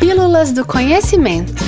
[0.00, 1.62] Pílulas do Conhecimento.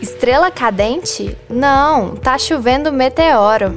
[0.00, 1.36] Estrela cadente?
[1.50, 3.74] Não, tá chovendo meteoro.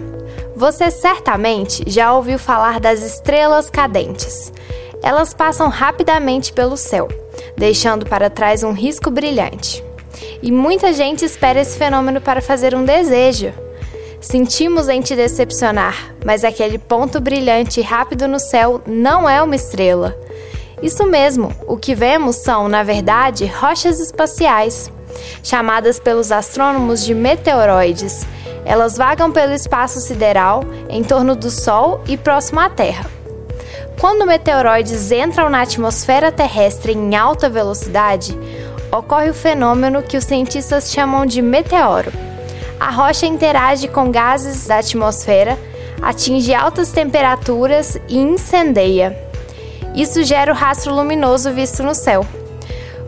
[0.55, 4.53] Você certamente já ouviu falar das estrelas cadentes.
[5.03, 7.09] Elas passam rapidamente pelo céu,
[7.57, 9.83] deixando para trás um risco brilhante.
[10.41, 13.51] E muita gente espera esse fenômeno para fazer um desejo.
[14.23, 19.53] Sentimos em te decepcionar, mas aquele ponto brilhante e rápido no céu não é uma
[19.53, 20.17] estrela.
[20.81, 24.89] Isso mesmo, o que vemos são, na verdade, rochas espaciais,
[25.43, 28.25] chamadas pelos astrônomos de meteoroides.
[28.63, 33.05] Elas vagam pelo espaço sideral em torno do Sol e próximo à Terra.
[33.99, 38.39] Quando meteoroides entram na atmosfera terrestre em alta velocidade,
[38.89, 42.32] ocorre o fenômeno que os cientistas chamam de meteoro
[42.83, 45.57] a rocha interage com gases da atmosfera,
[46.01, 49.17] atinge altas temperaturas e incendeia.
[49.95, 52.25] Isso gera o rastro luminoso visto no céu.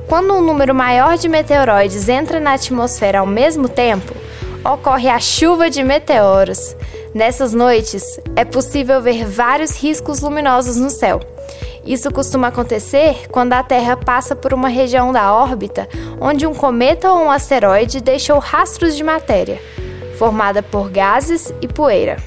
[0.08, 4.16] Quando um número maior de meteoroides entra na atmosfera ao mesmo tempo,
[4.64, 6.74] ocorre a chuva de meteoros.
[7.14, 11.20] Nessas noites, é possível ver vários riscos luminosos no céu.
[11.86, 15.88] Isso costuma acontecer quando a Terra passa por uma região da órbita
[16.20, 19.62] onde um cometa ou um asteroide deixou rastros de matéria,
[20.18, 22.18] formada por gases e poeira.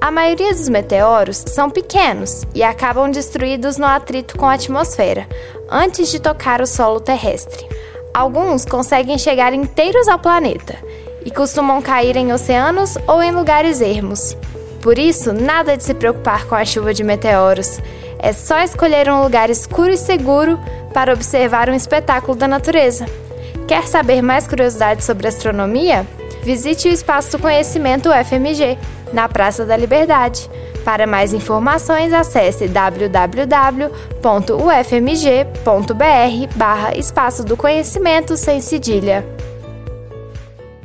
[0.00, 5.26] A maioria dos meteoros são pequenos e acabam destruídos no atrito com a atmosfera,
[5.70, 7.66] antes de tocar o solo terrestre.
[8.12, 10.76] Alguns conseguem chegar inteiros ao planeta
[11.24, 14.36] e costumam cair em oceanos ou em lugares ermos.
[14.82, 17.80] Por isso, nada de se preocupar com a chuva de meteoros.
[18.24, 20.58] É só escolher um lugar escuro e seguro
[20.94, 23.04] para observar um espetáculo da natureza.
[23.68, 26.06] Quer saber mais curiosidades sobre astronomia?
[26.42, 28.78] Visite o Espaço do Conhecimento UFMG,
[29.12, 30.48] na Praça da Liberdade.
[30.86, 33.44] Para mais informações, acesse www.ufmg.br
[36.56, 39.22] barra Espaço do Conhecimento sem cedilha.